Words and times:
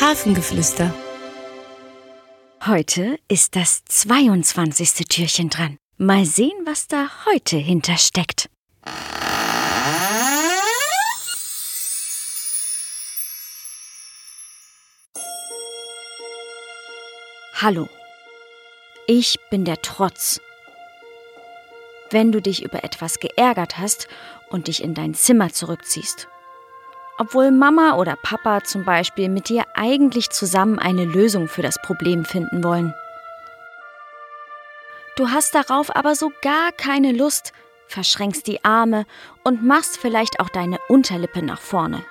Hafengeflüster. 0.00 0.92
Heute 2.66 3.18
ist 3.28 3.54
das 3.54 3.84
22. 3.84 5.06
Türchen 5.08 5.50
dran. 5.50 5.76
Mal 5.98 6.24
sehen, 6.24 6.58
was 6.64 6.88
da 6.88 7.08
heute 7.26 7.56
hintersteckt. 7.56 8.48
Hallo, 17.54 17.88
ich 19.06 19.38
bin 19.50 19.64
der 19.64 19.80
Trotz. 19.82 20.40
Wenn 22.10 22.32
du 22.32 22.42
dich 22.42 22.64
über 22.64 22.82
etwas 22.82 23.20
geärgert 23.20 23.78
hast 23.78 24.08
und 24.50 24.66
dich 24.66 24.82
in 24.82 24.94
dein 24.94 25.14
Zimmer 25.14 25.52
zurückziehst, 25.52 26.28
obwohl 27.18 27.50
Mama 27.50 27.96
oder 27.96 28.16
Papa 28.22 28.62
zum 28.64 28.84
Beispiel 28.84 29.28
mit 29.28 29.48
dir 29.48 29.64
eigentlich 29.74 30.30
zusammen 30.30 30.78
eine 30.78 31.04
Lösung 31.04 31.48
für 31.48 31.62
das 31.62 31.80
Problem 31.82 32.24
finden 32.24 32.64
wollen. 32.64 32.94
Du 35.16 35.30
hast 35.30 35.54
darauf 35.54 35.94
aber 35.94 36.14
so 36.14 36.32
gar 36.40 36.72
keine 36.72 37.12
Lust, 37.12 37.52
verschränkst 37.86 38.46
die 38.46 38.64
Arme 38.64 39.04
und 39.44 39.62
machst 39.62 39.98
vielleicht 39.98 40.40
auch 40.40 40.48
deine 40.48 40.78
Unterlippe 40.88 41.42
nach 41.42 41.60
vorne. 41.60 42.02